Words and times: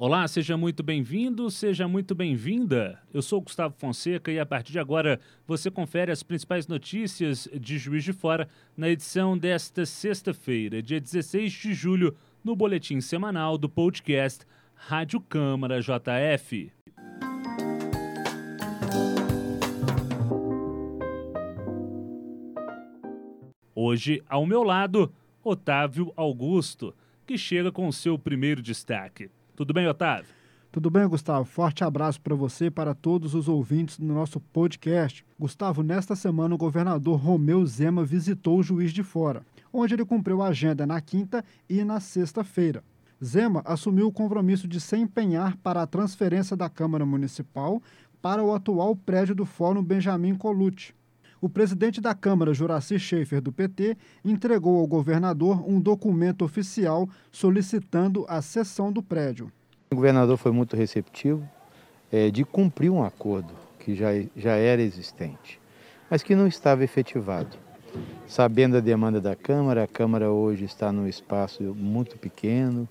Olá, 0.00 0.26
seja 0.26 0.56
muito 0.56 0.82
bem-vindo, 0.82 1.50
seja 1.50 1.86
muito 1.86 2.14
bem-vinda. 2.14 2.98
Eu 3.12 3.20
sou 3.20 3.40
Gustavo 3.40 3.74
Fonseca 3.76 4.32
e 4.32 4.40
a 4.40 4.46
partir 4.46 4.72
de 4.72 4.78
agora 4.78 5.20
você 5.46 5.70
confere 5.70 6.10
as 6.10 6.22
principais 6.22 6.66
notícias 6.66 7.48
de 7.60 7.78
Juiz 7.78 8.02
de 8.02 8.12
Fora 8.12 8.48
na 8.76 8.88
edição 8.88 9.36
desta 9.36 9.84
sexta-feira, 9.84 10.82
dia 10.82 11.00
16 11.00 11.52
de 11.52 11.74
julho, 11.74 12.16
no 12.42 12.56
boletim 12.56 13.00
semanal 13.00 13.58
do 13.58 13.68
podcast 13.68 14.46
Rádio 14.74 15.20
Câmara 15.20 15.80
JF. 15.80 16.77
Hoje, 23.88 24.22
ao 24.28 24.44
meu 24.44 24.62
lado, 24.62 25.10
Otávio 25.42 26.12
Augusto, 26.14 26.94
que 27.26 27.38
chega 27.38 27.72
com 27.72 27.88
o 27.88 27.92
seu 27.92 28.18
primeiro 28.18 28.60
destaque. 28.60 29.30
Tudo 29.56 29.72
bem, 29.72 29.88
Otávio? 29.88 30.28
Tudo 30.70 30.90
bem, 30.90 31.08
Gustavo? 31.08 31.46
Forte 31.46 31.82
abraço 31.82 32.20
para 32.20 32.34
você 32.34 32.66
e 32.66 32.70
para 32.70 32.94
todos 32.94 33.34
os 33.34 33.48
ouvintes 33.48 33.98
do 33.98 34.04
nosso 34.04 34.40
podcast. 34.40 35.24
Gustavo, 35.40 35.82
nesta 35.82 36.14
semana 36.14 36.54
o 36.54 36.58
governador 36.58 37.18
Romeu 37.18 37.64
Zema 37.64 38.04
visitou 38.04 38.58
o 38.58 38.62
Juiz 38.62 38.92
de 38.92 39.02
Fora, 39.02 39.40
onde 39.72 39.94
ele 39.94 40.04
cumpriu 40.04 40.42
a 40.42 40.48
agenda 40.48 40.86
na 40.86 41.00
quinta 41.00 41.42
e 41.66 41.82
na 41.82 41.98
sexta-feira. 41.98 42.84
Zema 43.24 43.62
assumiu 43.64 44.08
o 44.08 44.12
compromisso 44.12 44.68
de 44.68 44.82
se 44.82 44.98
empenhar 44.98 45.56
para 45.62 45.80
a 45.80 45.86
transferência 45.86 46.54
da 46.54 46.68
Câmara 46.68 47.06
Municipal 47.06 47.82
para 48.20 48.44
o 48.44 48.54
atual 48.54 48.94
prédio 48.94 49.34
do 49.34 49.46
Fórum 49.46 49.82
Benjamin 49.82 50.34
Colucci. 50.34 50.97
O 51.40 51.48
presidente 51.48 52.00
da 52.00 52.14
Câmara, 52.14 52.52
Juraci 52.52 52.98
Schaefer, 52.98 53.40
do 53.40 53.52
PT, 53.52 53.96
entregou 54.24 54.80
ao 54.80 54.86
governador 54.88 55.62
um 55.68 55.80
documento 55.80 56.44
oficial 56.44 57.08
solicitando 57.30 58.24
a 58.28 58.42
cessão 58.42 58.92
do 58.92 59.00
prédio. 59.00 59.52
O 59.92 59.94
governador 59.94 60.36
foi 60.36 60.50
muito 60.50 60.76
receptivo 60.76 61.48
é, 62.10 62.28
de 62.28 62.44
cumprir 62.44 62.90
um 62.90 63.04
acordo 63.04 63.54
que 63.78 63.94
já, 63.94 64.08
já 64.36 64.56
era 64.56 64.82
existente, 64.82 65.60
mas 66.10 66.24
que 66.24 66.34
não 66.34 66.48
estava 66.48 66.82
efetivado. 66.82 67.56
Sabendo 68.26 68.76
a 68.76 68.80
demanda 68.80 69.20
da 69.20 69.36
Câmara, 69.36 69.84
a 69.84 69.86
Câmara 69.86 70.32
hoje 70.32 70.64
está 70.64 70.90
num 70.90 71.06
espaço 71.06 71.62
muito 71.62 72.18
pequeno, 72.18 72.88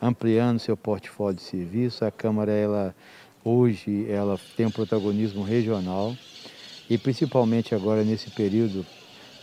ampliando 0.00 0.58
seu 0.58 0.76
portfólio 0.76 1.36
de 1.36 1.42
serviço. 1.42 2.04
A 2.04 2.10
Câmara, 2.10 2.52
ela, 2.52 2.94
hoje, 3.42 4.06
ela 4.08 4.38
tem 4.54 4.66
um 4.66 4.70
protagonismo 4.70 5.42
regional 5.42 6.14
e 6.88 6.96
principalmente 6.96 7.74
agora 7.74 8.04
nesse 8.04 8.30
período 8.30 8.84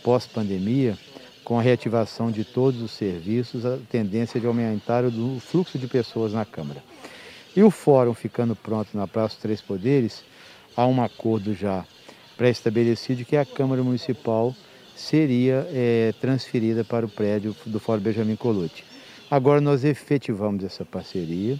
pós-pandemia, 0.02 0.98
com 1.44 1.58
a 1.58 1.62
reativação 1.62 2.30
de 2.30 2.44
todos 2.44 2.80
os 2.80 2.92
serviços, 2.92 3.66
a 3.66 3.78
tendência 3.90 4.40
de 4.40 4.46
aumentar 4.46 5.04
o 5.04 5.38
fluxo 5.40 5.78
de 5.78 5.86
pessoas 5.86 6.32
na 6.32 6.44
Câmara. 6.44 6.82
E 7.54 7.62
o 7.62 7.70
fórum 7.70 8.14
ficando 8.14 8.56
pronto 8.56 8.96
na 8.96 9.06
Praça 9.06 9.34
dos 9.34 9.42
Três 9.42 9.60
Poderes, 9.60 10.24
há 10.76 10.86
um 10.86 11.02
acordo 11.02 11.54
já 11.54 11.84
pré-estabelecido 12.36 13.24
que 13.24 13.36
a 13.36 13.44
Câmara 13.44 13.82
Municipal 13.82 14.54
seria 14.96 15.66
é, 15.70 16.14
transferida 16.20 16.84
para 16.84 17.06
o 17.06 17.08
prédio 17.08 17.54
do 17.66 17.78
Fórum 17.78 18.00
Benjamin 18.00 18.36
Colucci. 18.36 18.84
Agora 19.30 19.60
nós 19.60 19.84
efetivamos 19.84 20.64
essa 20.64 20.84
parceria, 20.84 21.58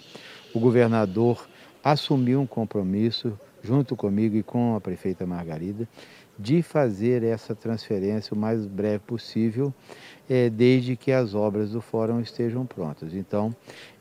o 0.52 0.60
governador 0.60 1.46
assumiu 1.82 2.40
um 2.40 2.46
compromisso 2.46 3.38
junto 3.65 3.97
comigo 3.97 4.37
e 4.37 4.43
com 4.43 4.77
a 4.77 4.81
prefeita 4.81 5.27
Margarida, 5.27 5.89
de 6.39 6.62
fazer 6.62 7.23
essa 7.23 7.55
transferência 7.55 8.34
o 8.34 8.39
mais 8.39 8.67
breve 8.67 8.98
possível, 9.01 9.73
é, 10.29 10.51
desde 10.51 10.97
que 10.97 11.11
as 11.11 11.35
obras 11.35 11.70
do 11.70 11.80
fórum 11.80 12.20
estejam 12.20 12.67
prontas. 12.67 13.14
Então, 13.14 13.55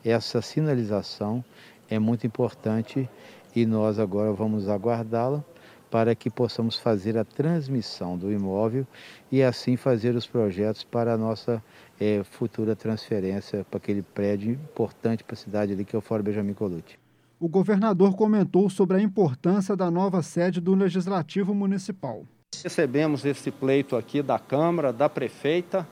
essa 0.04 0.42
sinalização 0.42 1.42
é 1.88 1.98
muito 1.98 2.26
importante 2.26 3.08
e 3.56 3.64
nós 3.64 3.98
agora 3.98 4.32
vamos 4.32 4.68
aguardá-la 4.68 5.42
para 5.90 6.14
que 6.14 6.28
possamos 6.28 6.76
fazer 6.76 7.16
a 7.16 7.24
transmissão 7.24 8.18
do 8.18 8.32
imóvel 8.32 8.84
e 9.30 9.42
assim 9.42 9.76
fazer 9.76 10.14
os 10.16 10.26
projetos 10.26 10.82
para 10.82 11.14
a 11.14 11.16
nossa 11.16 11.62
é, 12.00 12.22
futura 12.24 12.74
transferência 12.74 13.64
para 13.70 13.78
aquele 13.78 14.02
prédio 14.02 14.52
importante 14.52 15.22
para 15.22 15.34
a 15.34 15.36
cidade 15.36 15.72
ali, 15.72 15.84
que 15.84 15.94
é 15.94 15.98
o 15.98 16.02
Fórum 16.02 16.24
Benjamin 16.24 16.52
Colucci 16.52 17.03
o 17.44 17.48
governador 17.48 18.16
comentou 18.16 18.70
sobre 18.70 18.96
a 18.96 19.02
importância 19.02 19.76
da 19.76 19.90
nova 19.90 20.22
sede 20.22 20.62
do 20.62 20.74
Legislativo 20.74 21.54
Municipal. 21.54 22.24
Recebemos 22.62 23.22
esse 23.26 23.50
pleito 23.50 23.96
aqui 23.96 24.22
da 24.22 24.38
Câmara, 24.38 24.90
da 24.90 25.10
Prefeita, 25.10 25.86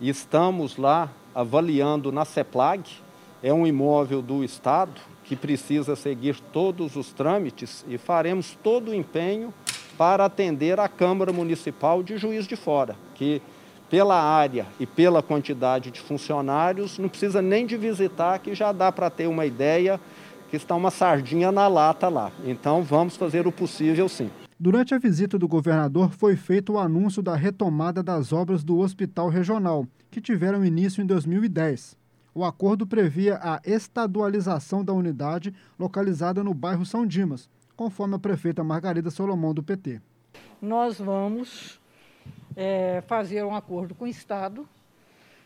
e 0.00 0.08
estamos 0.08 0.78
lá 0.78 1.12
avaliando 1.34 2.10
na 2.10 2.24
CEPLAG, 2.24 2.90
é 3.42 3.52
um 3.52 3.66
imóvel 3.66 4.22
do 4.22 4.42
Estado 4.42 4.98
que 5.22 5.36
precisa 5.36 5.94
seguir 5.94 6.40
todos 6.40 6.96
os 6.96 7.12
trâmites 7.12 7.84
e 7.86 7.98
faremos 7.98 8.56
todo 8.62 8.90
o 8.90 8.94
empenho 8.94 9.52
para 9.98 10.24
atender 10.24 10.80
a 10.80 10.88
Câmara 10.88 11.30
Municipal 11.30 12.02
de 12.02 12.16
Juiz 12.16 12.46
de 12.46 12.56
Fora, 12.56 12.96
que 13.14 13.42
pela 13.90 14.18
área 14.18 14.66
e 14.80 14.86
pela 14.86 15.22
quantidade 15.22 15.90
de 15.90 16.00
funcionários 16.00 16.98
não 16.98 17.10
precisa 17.10 17.42
nem 17.42 17.66
de 17.66 17.76
visitar, 17.76 18.38
que 18.38 18.54
já 18.54 18.72
dá 18.72 18.90
para 18.90 19.10
ter 19.10 19.26
uma 19.26 19.44
ideia 19.44 20.00
que 20.58 20.64
está 20.64 20.74
uma 20.74 20.90
sardinha 20.90 21.52
na 21.52 21.68
lata 21.68 22.08
lá. 22.08 22.32
Então 22.44 22.82
vamos 22.82 23.16
fazer 23.16 23.46
o 23.46 23.52
possível 23.52 24.08
sim. 24.08 24.30
Durante 24.58 24.94
a 24.94 24.98
visita 24.98 25.38
do 25.38 25.46
governador 25.46 26.10
foi 26.12 26.34
feito 26.34 26.72
o 26.72 26.78
anúncio 26.78 27.22
da 27.22 27.36
retomada 27.36 28.02
das 28.02 28.32
obras 28.32 28.64
do 28.64 28.78
Hospital 28.78 29.28
Regional, 29.28 29.86
que 30.10 30.20
tiveram 30.20 30.64
início 30.64 31.02
em 31.02 31.06
2010. 31.06 31.96
O 32.34 32.42
acordo 32.42 32.86
previa 32.86 33.38
a 33.42 33.60
estadualização 33.64 34.82
da 34.82 34.94
unidade 34.94 35.54
localizada 35.78 36.42
no 36.42 36.54
bairro 36.54 36.86
São 36.86 37.06
Dimas, 37.06 37.48
conforme 37.76 38.14
a 38.14 38.18
prefeita 38.18 38.64
Margarida 38.64 39.10
Solomão 39.10 39.52
do 39.52 39.62
PT. 39.62 40.00
Nós 40.60 40.98
vamos 40.98 41.78
é, 42.56 43.02
fazer 43.06 43.44
um 43.44 43.54
acordo 43.54 43.94
com 43.94 44.06
o 44.06 44.08
Estado. 44.08 44.66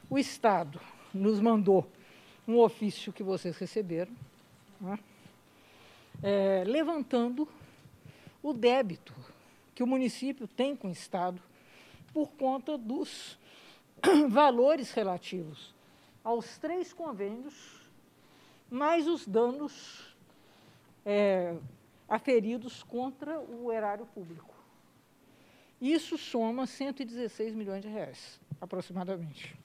O 0.09 0.17
Estado 0.17 0.81
nos 1.13 1.41
mandou 1.41 1.89
um 2.47 2.59
ofício 2.59 3.13
que 3.13 3.23
vocês 3.23 3.57
receberam, 3.57 4.13
né? 4.81 4.99
é, 6.23 6.65
levantando 6.67 7.49
o 8.43 8.53
débito 8.53 9.15
que 9.75 9.83
o 9.83 9.87
município 9.87 10.47
tem 10.47 10.75
com 10.75 10.89
o 10.89 10.93
Estado 10.93 11.41
por 12.13 12.31
conta 12.33 12.77
dos 12.77 13.39
valores 14.29 14.93
relativos 14.93 15.75
aos 16.23 16.59
três 16.59 16.93
convênios, 16.93 17.55
mais 18.71 19.07
os 19.07 19.27
danos 19.27 20.15
é, 21.05 21.57
aferidos 22.09 22.83
contra 22.83 23.41
o 23.41 23.73
erário 23.73 24.07
público. 24.07 24.55
Isso 25.81 26.19
soma 26.19 26.67
116 26.67 27.55
milhões 27.55 27.81
de 27.81 27.89
reais, 27.89 28.39
aproximadamente. 28.61 29.57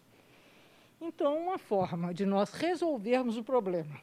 Então, 1.02 1.38
uma 1.38 1.58
forma 1.58 2.14
de 2.14 2.26
nós 2.26 2.54
resolvermos 2.54 3.38
o 3.38 3.44
problema 3.44 4.00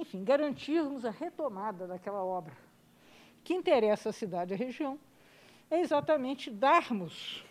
enfim, 0.00 0.24
garantirmos 0.24 1.04
a 1.04 1.10
retomada 1.10 1.86
daquela 1.86 2.22
obra 2.22 2.54
que 3.42 3.54
interessa 3.54 4.08
a 4.08 4.12
cidade 4.12 4.52
e 4.52 4.54
a 4.54 4.58
região, 4.58 4.98
é 5.70 5.80
exatamente 5.80 6.50
darmos 6.50 7.44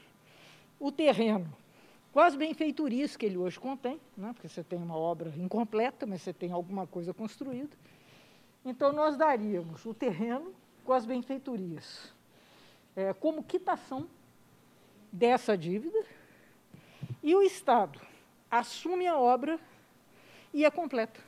o 0.79 0.91
terreno 0.91 1.51
com 2.11 2.19
as 2.19 2.35
benfeitorias 2.35 3.15
que 3.15 3.25
ele 3.25 3.37
hoje 3.37 3.59
contém, 3.59 3.99
né? 4.17 4.33
porque 4.33 4.49
você 4.49 4.63
tem 4.63 4.77
uma 4.77 4.95
obra 4.95 5.33
incompleta, 5.37 6.05
mas 6.05 6.21
você 6.21 6.33
tem 6.33 6.51
alguma 6.51 6.85
coisa 6.85 7.13
construída. 7.13 7.75
Então, 8.65 8.91
nós 8.91 9.17
daríamos 9.17 9.85
o 9.85 9.93
terreno 9.93 10.53
com 10.83 10.93
as 10.93 11.05
benfeitorias 11.05 12.13
é, 12.95 13.13
como 13.13 13.43
quitação 13.43 14.07
dessa 15.11 15.57
dívida 15.57 16.05
e 17.21 17.35
o 17.35 17.41
Estado 17.41 17.99
assume 18.49 19.07
a 19.07 19.17
obra 19.17 19.59
e 20.53 20.65
é 20.65 20.71
completa. 20.71 21.19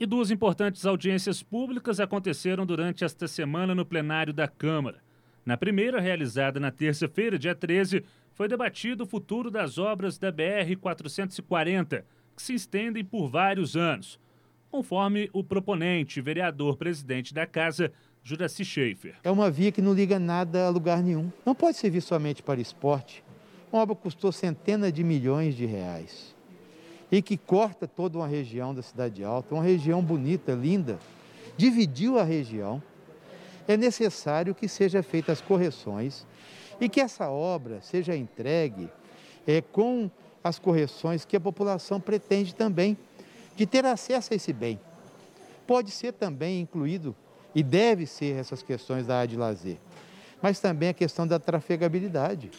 E 0.00 0.06
duas 0.06 0.30
importantes 0.30 0.86
audiências 0.86 1.42
públicas 1.42 1.98
aconteceram 1.98 2.64
durante 2.64 3.02
esta 3.02 3.26
semana 3.26 3.74
no 3.74 3.84
plenário 3.84 4.32
da 4.32 4.46
Câmara. 4.46 4.98
Na 5.44 5.56
primeira, 5.56 6.00
realizada 6.00 6.60
na 6.60 6.70
terça-feira, 6.70 7.36
dia 7.36 7.52
13, 7.52 8.04
foi 8.32 8.46
debatido 8.46 9.02
o 9.02 9.06
futuro 9.08 9.50
das 9.50 9.76
obras 9.76 10.16
da 10.16 10.32
BR-440, 10.32 12.04
que 12.36 12.42
se 12.42 12.54
estendem 12.54 13.04
por 13.04 13.28
vários 13.28 13.76
anos, 13.76 14.20
conforme 14.70 15.28
o 15.32 15.42
proponente, 15.42 16.20
vereador 16.20 16.76
presidente 16.76 17.34
da 17.34 17.44
Casa, 17.44 17.90
Juraci 18.22 18.64
Schaefer. 18.64 19.16
É 19.24 19.30
uma 19.32 19.50
via 19.50 19.72
que 19.72 19.82
não 19.82 19.94
liga 19.94 20.20
nada 20.20 20.66
a 20.66 20.70
lugar 20.70 21.02
nenhum. 21.02 21.32
Não 21.44 21.56
pode 21.56 21.76
servir 21.76 22.02
somente 22.02 22.40
para 22.40 22.60
esporte. 22.60 23.24
Uma 23.72 23.82
obra 23.82 23.96
custou 23.96 24.30
centenas 24.30 24.92
de 24.92 25.02
milhões 25.02 25.56
de 25.56 25.66
reais 25.66 26.37
e 27.10 27.22
que 27.22 27.36
corta 27.36 27.86
toda 27.86 28.18
uma 28.18 28.26
região 28.26 28.74
da 28.74 28.82
Cidade 28.82 29.24
Alta, 29.24 29.54
uma 29.54 29.62
região 29.62 30.02
bonita, 30.02 30.52
linda, 30.52 30.98
dividiu 31.56 32.18
a 32.18 32.22
região 32.22 32.82
é 33.66 33.76
necessário 33.76 34.54
que 34.54 34.66
seja 34.66 35.02
feitas 35.02 35.38
as 35.38 35.40
correções 35.40 36.26
e 36.80 36.88
que 36.88 37.00
essa 37.00 37.28
obra 37.28 37.80
seja 37.82 38.16
entregue 38.16 38.88
é, 39.46 39.60
com 39.60 40.10
as 40.42 40.58
correções 40.58 41.24
que 41.24 41.36
a 41.36 41.40
população 41.40 42.00
pretende 42.00 42.54
também 42.54 42.96
de 43.54 43.66
ter 43.66 43.84
acesso 43.84 44.32
a 44.32 44.36
esse 44.36 44.52
bem. 44.52 44.80
Pode 45.66 45.90
ser 45.90 46.12
também 46.12 46.60
incluído, 46.60 47.14
e 47.54 47.62
deve 47.62 48.06
ser 48.06 48.36
essas 48.36 48.62
questões 48.62 49.06
da 49.06 49.16
área 49.16 49.28
de 49.28 49.36
lazer, 49.36 49.78
mas 50.40 50.60
também 50.60 50.90
a 50.90 50.94
questão 50.94 51.26
da 51.26 51.38
trafegabilidade. 51.38 52.50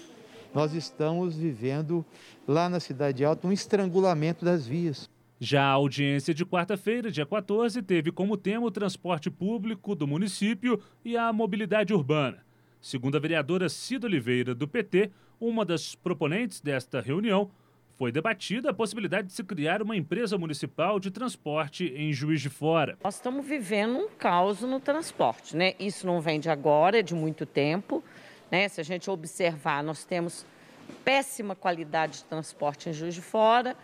Nós 0.54 0.74
estamos 0.74 1.38
vivendo 1.38 2.04
lá 2.48 2.68
na 2.68 2.80
Cidade 2.80 3.24
Alta 3.24 3.48
um 3.48 3.52
estrangulamento 3.52 4.44
das 4.44 4.66
vias. 4.66 5.10
Já 5.40 5.64
a 5.64 5.72
audiência 5.72 6.34
de 6.34 6.44
quarta-feira, 6.44 7.12
dia 7.12 7.26
14, 7.26 7.82
teve 7.84 8.12
como 8.12 8.36
tema 8.36 8.66
o 8.66 8.72
transporte 8.72 9.30
público 9.30 9.94
do 9.96 10.08
município 10.08 10.82
e 11.06 11.16
a 11.16 11.32
mobilidade 11.32 11.94
urbana. 11.94 12.40
Segundo 12.82 13.16
a 13.16 13.20
vereadora 13.20 13.70
Cida 13.70 14.08
Oliveira, 14.08 14.56
do 14.56 14.68
PT, 14.68 15.12
uma 15.40 15.64
das 15.64 15.96
proponentes 15.96 16.60
desta 16.60 17.00
reunião, 17.00 17.52
foi 17.96 18.12
debatida 18.12 18.72
a 18.72 18.74
possibilidade 18.74 19.28
de 19.28 19.34
se 19.34 19.44
criar 19.44 19.82
uma 19.82 19.96
empresa 19.96 20.38
municipal 20.38 21.00
de 21.00 21.12
transporte 21.12 21.94
em 21.96 22.12
Juiz 22.12 22.42
de 22.42 22.50
Fora. 22.50 22.98
Nós 23.04 23.16
estamos 23.16 23.46
vivendo 23.46 23.98
um 23.98 24.10
caos 24.10 24.62
no 24.62 24.80
transporte, 24.80 25.56
né? 25.56 25.74
Isso 25.80 26.08
não 26.08 26.20
vem 26.20 26.40
de 26.40 26.50
agora, 26.50 27.00
é 27.00 27.02
de 27.04 27.14
muito 27.14 27.46
tempo. 27.46 28.04
Né? 28.52 28.68
Se 28.68 28.82
a 28.82 28.84
gente 28.84 29.10
observar, 29.10 29.84
nós 29.84 30.04
temos 30.04 30.46
péssima 31.04 31.56
qualidade 31.56 32.20
de 32.20 32.24
transporte 32.26 32.90
em 32.90 32.94
Juiz 32.94 33.14
de 33.14 33.22
Fora 33.22 33.76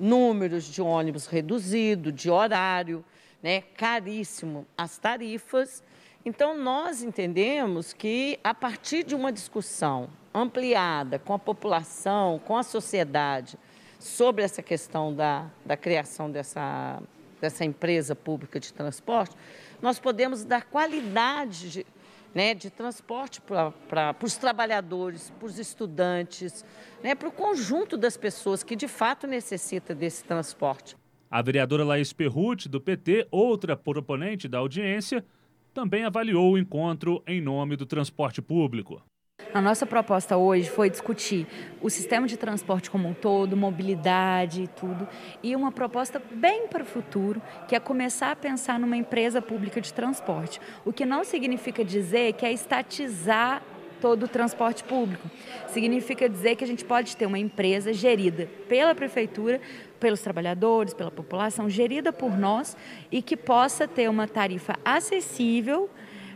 números 0.00 0.64
de 0.64 0.80
ônibus 0.80 1.26
reduzido, 1.26 2.10
de 2.10 2.30
horário, 2.30 3.04
né, 3.42 3.60
caríssimo 3.76 4.66
as 4.76 4.96
tarifas. 4.96 5.84
Então, 6.24 6.56
nós 6.56 7.02
entendemos 7.02 7.92
que, 7.92 8.40
a 8.42 8.54
partir 8.54 9.04
de 9.04 9.14
uma 9.14 9.30
discussão 9.30 10.08
ampliada 10.32 11.18
com 11.18 11.34
a 11.34 11.38
população, 11.38 12.38
com 12.38 12.56
a 12.56 12.62
sociedade, 12.62 13.58
sobre 13.98 14.42
essa 14.42 14.62
questão 14.62 15.14
da, 15.14 15.46
da 15.64 15.76
criação 15.76 16.30
dessa, 16.30 17.02
dessa 17.38 17.64
empresa 17.64 18.14
pública 18.14 18.58
de 18.58 18.72
transporte, 18.72 19.36
nós 19.82 19.98
podemos 19.98 20.44
dar 20.44 20.64
qualidade 20.64 21.70
de, 21.70 21.86
né, 22.34 22.54
de 22.54 22.70
transporte 22.70 23.40
para 23.40 24.16
os 24.22 24.36
trabalhadores, 24.36 25.30
para 25.38 25.46
os 25.46 25.58
estudantes, 25.58 26.64
né, 27.02 27.14
para 27.14 27.28
o 27.28 27.32
conjunto 27.32 27.96
das 27.96 28.16
pessoas 28.16 28.62
que 28.62 28.76
de 28.76 28.88
fato 28.88 29.26
necessita 29.26 29.94
desse 29.94 30.24
transporte. 30.24 30.96
A 31.30 31.42
vereadora 31.42 31.84
Laís 31.84 32.12
Perruti, 32.12 32.68
do 32.68 32.80
PT, 32.80 33.28
outra 33.30 33.76
proponente 33.76 34.48
da 34.48 34.58
audiência, 34.58 35.24
também 35.72 36.04
avaliou 36.04 36.52
o 36.52 36.58
encontro 36.58 37.22
em 37.26 37.40
nome 37.40 37.76
do 37.76 37.86
transporte 37.86 38.42
público. 38.42 39.02
A 39.52 39.60
nossa 39.60 39.84
proposta 39.84 40.36
hoje 40.36 40.70
foi 40.70 40.88
discutir 40.88 41.46
o 41.82 41.90
sistema 41.90 42.26
de 42.26 42.36
transporte 42.36 42.88
como 42.88 43.08
um 43.08 43.14
todo, 43.14 43.56
mobilidade 43.56 44.62
e 44.62 44.68
tudo, 44.68 45.08
e 45.42 45.56
uma 45.56 45.72
proposta 45.72 46.22
bem 46.32 46.68
para 46.68 46.84
o 46.84 46.86
futuro, 46.86 47.42
que 47.66 47.74
é 47.74 47.80
começar 47.80 48.30
a 48.30 48.36
pensar 48.36 48.78
numa 48.78 48.96
empresa 48.96 49.42
pública 49.42 49.80
de 49.80 49.92
transporte. 49.92 50.60
O 50.84 50.92
que 50.92 51.04
não 51.04 51.24
significa 51.24 51.84
dizer 51.84 52.34
que 52.34 52.46
é 52.46 52.52
estatizar 52.52 53.60
todo 54.00 54.24
o 54.24 54.28
transporte 54.28 54.82
público. 54.82 55.28
Significa 55.68 56.28
dizer 56.28 56.56
que 56.56 56.64
a 56.64 56.66
gente 56.66 56.84
pode 56.84 57.16
ter 57.16 57.26
uma 57.26 57.38
empresa 57.38 57.92
gerida 57.92 58.48
pela 58.68 58.94
prefeitura, 58.94 59.60
pelos 59.98 60.20
trabalhadores, 60.20 60.94
pela 60.94 61.10
população, 61.10 61.68
gerida 61.68 62.12
por 62.12 62.36
nós 62.38 62.76
e 63.12 63.20
que 63.20 63.36
possa 63.36 63.86
ter 63.86 64.08
uma 64.08 64.26
tarifa 64.26 64.78
acessível, 64.84 65.90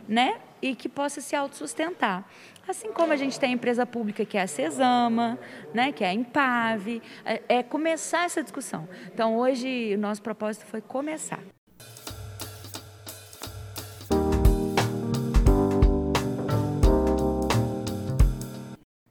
né? 0.07 0.35
E 0.61 0.75
que 0.75 0.87
possa 0.87 1.21
se 1.21 1.35
autossustentar. 1.35 2.23
Assim 2.67 2.91
como 2.91 3.13
a 3.13 3.15
gente 3.15 3.39
tem 3.39 3.51
a 3.51 3.53
empresa 3.53 3.85
pública 3.85 4.25
que 4.25 4.37
é 4.37 4.41
a 4.41 4.47
Cesama, 4.47 5.37
né, 5.73 5.91
que 5.91 6.03
é 6.03 6.07
a 6.07 6.13
Impave, 6.13 7.01
é, 7.23 7.41
é 7.47 7.63
começar 7.63 8.25
essa 8.25 8.41
discussão. 8.41 8.87
Então, 9.13 9.37
hoje, 9.37 9.93
o 9.95 9.99
nosso 9.99 10.21
propósito 10.21 10.65
foi 10.65 10.81
começar. 10.81 11.39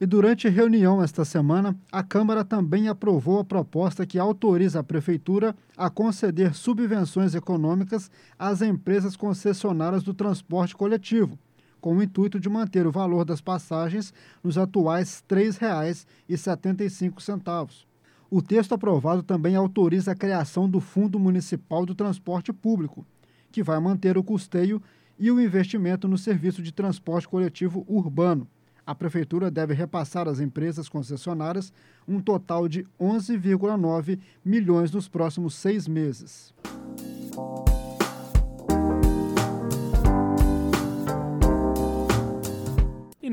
E 0.00 0.06
durante 0.06 0.48
reunião 0.48 1.02
esta 1.02 1.24
semana, 1.24 1.74
a 1.90 2.02
Câmara 2.02 2.44
também 2.44 2.88
aprovou 2.88 3.38
a 3.38 3.44
proposta 3.44 4.04
que 4.04 4.18
autoriza 4.18 4.80
a 4.80 4.84
Prefeitura 4.84 5.54
a 5.76 5.88
conceder 5.88 6.54
subvenções 6.54 7.34
econômicas 7.34 8.10
às 8.38 8.60
empresas 8.60 9.16
concessionárias 9.16 10.02
do 10.02 10.12
transporte 10.12 10.76
coletivo, 10.76 11.38
com 11.84 11.96
o 11.96 12.02
intuito 12.02 12.40
de 12.40 12.48
manter 12.48 12.86
o 12.86 12.90
valor 12.90 13.26
das 13.26 13.42
passagens 13.42 14.14
nos 14.42 14.56
atuais 14.56 15.22
R$ 15.30 15.36
3,75. 15.36 17.84
O 18.30 18.40
texto 18.40 18.72
aprovado 18.72 19.22
também 19.22 19.54
autoriza 19.54 20.12
a 20.12 20.14
criação 20.14 20.66
do 20.66 20.80
Fundo 20.80 21.18
Municipal 21.18 21.84
do 21.84 21.94
Transporte 21.94 22.54
Público, 22.54 23.04
que 23.52 23.62
vai 23.62 23.78
manter 23.80 24.16
o 24.16 24.24
custeio 24.24 24.80
e 25.18 25.30
o 25.30 25.38
investimento 25.38 26.08
no 26.08 26.16
serviço 26.16 26.62
de 26.62 26.72
transporte 26.72 27.28
coletivo 27.28 27.84
urbano. 27.86 28.48
A 28.86 28.94
Prefeitura 28.94 29.50
deve 29.50 29.74
repassar 29.74 30.26
às 30.26 30.40
empresas 30.40 30.88
concessionárias 30.88 31.70
um 32.08 32.18
total 32.18 32.66
de 32.66 32.86
11,9 32.98 34.18
milhões 34.42 34.90
nos 34.90 35.06
próximos 35.06 35.54
seis 35.54 35.86
meses. 35.86 36.54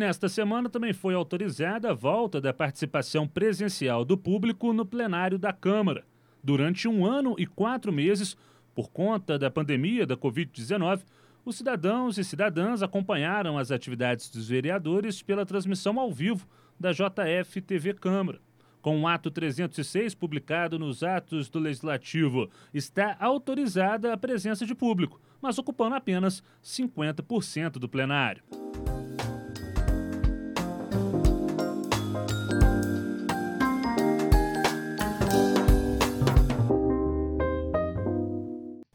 Nesta 0.02 0.28
semana 0.28 0.68
também 0.68 0.94
foi 0.94 1.14
autorizada 1.14 1.92
a 1.92 1.94
volta 1.94 2.42
da 2.42 2.52
participação 2.52 3.28
presencial 3.28 4.04
do 4.04 4.18
público 4.18 4.74
no 4.74 4.84
plenário 4.84 5.38
da 5.38 5.54
Câmara. 5.54 6.04
Durante 6.44 6.88
um 6.88 7.06
ano 7.06 7.36
e 7.38 7.46
quatro 7.46 7.94
meses, 7.94 8.36
por 8.74 8.90
conta 8.90 9.38
da 9.38 9.52
pandemia 9.52 10.08
da 10.08 10.18
Covid-19, 10.18 11.02
os 11.46 11.56
cidadãos 11.56 12.18
e 12.18 12.24
cidadãs 12.24 12.82
acompanharam 12.82 13.60
as 13.60 13.70
atividades 13.70 14.32
dos 14.32 14.50
vereadores 14.50 15.22
pela 15.22 15.46
transmissão 15.46 16.00
ao 16.00 16.12
vivo 16.12 16.48
da 16.80 16.92
JF 16.92 17.62
TV 17.62 17.94
Câmara. 17.94 18.40
Com 18.82 19.02
o 19.02 19.08
ato 19.08 19.30
306 19.30 20.16
publicado 20.16 20.80
nos 20.80 21.04
atos 21.04 21.48
do 21.48 21.60
Legislativo, 21.60 22.50
está 22.74 23.16
autorizada 23.20 24.12
a 24.12 24.18
presença 24.18 24.66
de 24.66 24.74
público, 24.74 25.22
mas 25.40 25.60
ocupando 25.60 25.94
apenas 25.94 26.42
50% 26.64 27.74
do 27.74 27.88
plenário. 27.88 28.44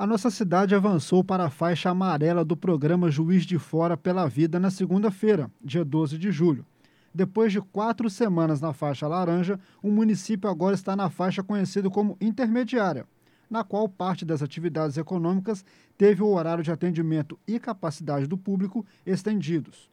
A 0.07 0.09
nossa 0.09 0.31
cidade 0.31 0.73
avançou 0.73 1.25
para 1.25 1.47
a 1.47 1.51
faixa 1.51 1.91
amarela 1.91 2.45
do 2.45 2.57
programa 2.57 3.11
Juiz 3.11 3.45
de 3.45 3.59
Fora 3.59 3.97
pela 3.97 4.29
Vida 4.29 4.61
na 4.61 4.71
segunda-feira, 4.71 5.51
dia 5.61 5.85
12 5.85 6.17
de 6.17 6.31
julho. 6.31 6.65
Depois 7.13 7.51
de 7.51 7.61
quatro 7.61 8.09
semanas 8.09 8.61
na 8.61 8.73
faixa 8.73 9.09
laranja, 9.09 9.59
o 9.83 9.91
município 9.91 10.49
agora 10.49 10.77
está 10.77 10.95
na 10.95 11.11
faixa 11.11 11.43
conhecida 11.43 11.91
como 11.91 12.17
intermediária, 12.21 13.05
na 13.51 13.65
qual 13.65 13.89
parte 13.89 14.25
das 14.25 14.43
atividades 14.43 14.97
econômicas 14.97 15.65
teve 15.99 16.23
o 16.23 16.29
horário 16.29 16.63
de 16.63 16.71
atendimento 16.71 17.37
e 17.45 17.59
capacidade 17.59 18.29
do 18.29 18.39
público 18.39 18.87
estendidos. 19.05 19.91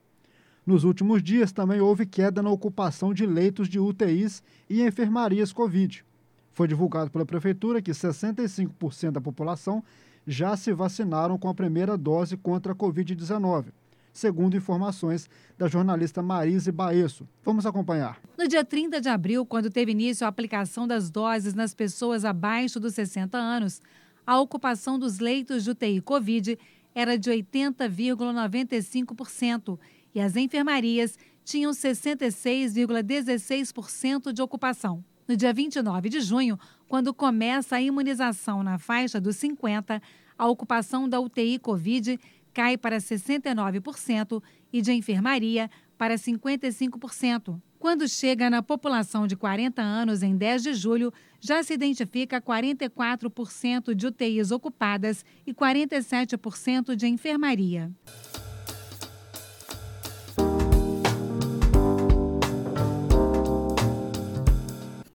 Nos 0.64 0.84
últimos 0.84 1.24
dias 1.24 1.52
também 1.52 1.82
houve 1.82 2.06
queda 2.06 2.44
na 2.44 2.52
ocupação 2.52 3.16
de 3.16 3.26
leitos 3.26 3.68
de 3.68 3.80
UTIs 3.80 4.44
e 4.70 4.84
enfermarias 4.84 5.52
Covid. 5.52 6.06
Foi 6.54 6.68
divulgado 6.68 7.10
pela 7.10 7.26
Prefeitura 7.26 7.82
que 7.82 7.92
65% 7.92 9.12
da 9.12 9.20
população 9.20 9.84
já 10.26 10.56
se 10.56 10.72
vacinaram 10.72 11.38
com 11.38 11.50
a 11.50 11.54
primeira 11.54 11.98
dose 11.98 12.38
contra 12.38 12.72
a 12.72 12.76
Covid-19, 12.76 13.66
segundo 14.14 14.56
informações 14.56 15.30
da 15.58 15.68
jornalista 15.68 16.22
Marise 16.22 16.72
Baesso. 16.72 17.28
Vamos 17.44 17.66
acompanhar. 17.66 18.22
No 18.38 18.48
dia 18.48 18.64
30 18.64 19.02
de 19.02 19.10
abril, 19.10 19.46
quando 19.46 19.70
teve 19.70 19.92
início 19.92 20.26
a 20.26 20.30
aplicação 20.30 20.88
das 20.88 21.10
doses 21.10 21.54
nas 21.54 21.74
pessoas 21.74 22.24
abaixo 22.24 22.80
dos 22.80 22.94
60 22.94 23.38
anos, 23.38 23.82
a 24.26 24.40
ocupação 24.40 24.98
dos 24.98 25.20
leitos 25.20 25.62
de 25.64 25.72
UTI 25.72 26.00
Covid 26.02 26.58
era 26.96 27.18
de 27.18 27.32
80,95% 27.32 29.80
e 30.14 30.22
as 30.22 30.36
enfermarias 30.36 31.18
tinham 31.44 31.72
66,16% 31.72 34.32
de 34.32 34.40
ocupação. 34.42 35.04
No 35.28 35.38
dia 35.38 35.54
29 35.54 36.10
de 36.10 36.22
junho, 36.22 36.60
quando 36.88 37.14
começa 37.14 37.78
a 37.78 37.82
imunização 37.82 38.62
na 38.62 38.78
faixa 38.78 39.22
dos 39.22 39.38
50, 39.38 40.02
a 40.38 40.48
ocupação 40.48 41.08
da 41.08 41.20
UTI 41.20 41.60
Covid 41.60 42.20
cai 42.54 42.78
para 42.78 42.98
69% 42.98 44.44
e 44.72 44.82
de 44.82 44.92
enfermaria 44.92 45.70
para 45.98 46.16
55%. 46.16 47.60
Quando 47.80 48.08
chega 48.08 48.50
na 48.50 48.64
população 48.64 49.28
de 49.28 49.36
40 49.36 49.82
anos 49.82 50.24
em 50.24 50.38
10 50.38 50.64
de 50.64 50.74
julho, 50.74 51.12
já 51.40 51.62
se 51.64 51.74
identifica 51.74 52.42
44% 52.42 53.94
de 53.94 54.08
UTIs 54.08 54.52
ocupadas 54.52 55.26
e 55.46 55.54
47% 55.54 56.96
de 56.96 57.08
enfermaria. 57.08 57.92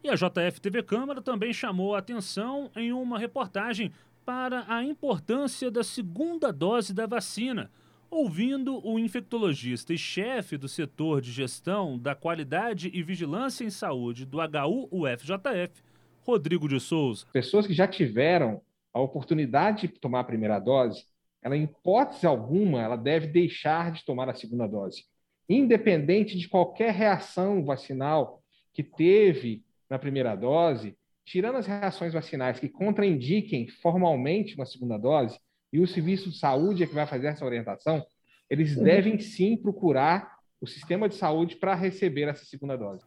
E 0.08 0.10
a 0.10 0.14
JF 0.14 0.58
TV 0.58 0.82
Câmara 0.82 1.20
também 1.20 1.52
chamou 1.52 1.94
a 1.94 1.98
atenção 1.98 2.70
em 2.74 2.94
uma 2.94 3.18
reportagem 3.18 3.92
para 4.24 4.64
a 4.66 4.82
importância 4.82 5.70
da 5.70 5.84
segunda 5.84 6.50
dose 6.50 6.94
da 6.94 7.06
vacina, 7.06 7.70
ouvindo 8.10 8.80
o 8.88 8.98
infectologista 8.98 9.92
e 9.92 9.98
chefe 9.98 10.56
do 10.56 10.66
setor 10.66 11.20
de 11.20 11.30
gestão 11.30 11.98
da 11.98 12.14
qualidade 12.14 12.90
e 12.94 13.02
vigilância 13.02 13.64
em 13.64 13.68
saúde 13.70 14.24
do 14.24 14.38
HU-UFJF, 14.38 15.82
Rodrigo 16.22 16.66
de 16.66 16.80
Souza. 16.80 17.26
Pessoas 17.30 17.66
que 17.66 17.74
já 17.74 17.86
tiveram 17.86 18.62
a 18.94 19.00
oportunidade 19.02 19.88
de 19.88 20.00
tomar 20.00 20.20
a 20.20 20.24
primeira 20.24 20.58
dose, 20.58 21.04
ela, 21.42 21.54
em 21.54 21.64
hipótese 21.64 22.26
alguma, 22.26 22.80
ela 22.80 22.96
deve 22.96 23.26
deixar 23.26 23.92
de 23.92 24.02
tomar 24.06 24.26
a 24.30 24.34
segunda 24.34 24.66
dose. 24.66 25.04
Independente 25.46 26.38
de 26.38 26.48
qualquer 26.48 26.94
reação 26.94 27.62
vacinal 27.62 28.42
que 28.72 28.82
teve 28.82 29.67
na 29.88 29.98
primeira 29.98 30.34
dose, 30.34 30.96
tirando 31.24 31.56
as 31.56 31.66
reações 31.66 32.12
vacinais 32.12 32.58
que 32.58 32.68
contraindiquem 32.68 33.68
formalmente 33.68 34.54
uma 34.54 34.66
segunda 34.66 34.96
dose, 34.96 35.38
e 35.72 35.80
o 35.80 35.86
serviço 35.86 36.30
de 36.30 36.38
saúde 36.38 36.82
é 36.82 36.86
que 36.86 36.94
vai 36.94 37.06
fazer 37.06 37.26
essa 37.26 37.44
orientação, 37.44 38.02
eles 38.48 38.76
devem 38.76 39.18
sim 39.18 39.56
procurar 39.56 40.38
o 40.60 40.66
sistema 40.66 41.08
de 41.08 41.14
saúde 41.14 41.56
para 41.56 41.74
receber 41.74 42.28
essa 42.28 42.44
segunda 42.44 42.76
dose. 42.76 43.04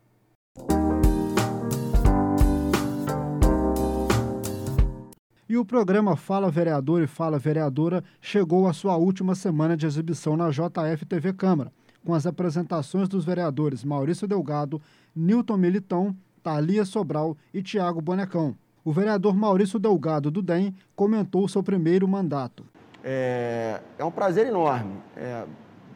E 5.50 5.58
o 5.58 5.66
programa 5.66 6.16
Fala 6.16 6.50
Vereador 6.50 7.04
e 7.04 7.08
Fala 7.08 7.38
Vereadora 7.38 8.04
chegou 8.22 8.68
à 8.68 8.74
sua 8.74 8.96
última 8.96 9.36
semana 9.36 9.76
de 9.76 9.86
exibição 9.86 10.38
na 10.38 10.50
JF 10.50 11.06
TV 11.06 11.34
Câmara, 11.34 11.74
com 12.06 12.14
as 12.14 12.26
apresentações 12.26 13.10
dos 13.10 13.26
vereadores 13.26 13.84
Maurício 13.84 14.28
Delgado, 14.28 14.82
Newton 15.14 15.58
Militão, 15.58 16.16
Thalia 16.43 16.86
Sobral 16.86 17.38
e 17.53 17.62
Tiago 17.62 18.01
Bonecão. 18.01 18.55
O 18.83 18.91
vereador 18.91 19.36
Maurício 19.36 19.77
Delgado 19.77 20.31
do 20.31 20.41
DEM 20.41 20.74
comentou 20.95 21.48
seu 21.48 21.62
primeiro 21.62 22.07
mandato. 22.07 22.65
É, 23.03 23.79
é 23.98 24.03
um 24.03 24.12
prazer 24.12 24.48
enorme. 24.48 24.93
É, 25.15 25.45